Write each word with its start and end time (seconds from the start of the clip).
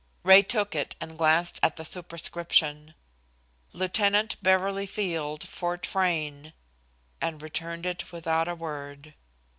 Ray 0.23 0.41
took 0.41 0.73
it 0.73 0.95
and 0.99 1.15
glanced 1.15 1.59
at 1.61 1.75
the 1.75 1.85
superscription. 1.85 2.95
"Lieutenant 3.71 4.35
Beverly 4.41 4.87
Field, 4.87 5.47
Fort 5.47 5.85
Frayne," 5.85 6.53
and 7.21 7.39
returned 7.43 7.85
it 7.85 8.11
without 8.11 8.47
a 8.47 8.55
word. 8.55 9.13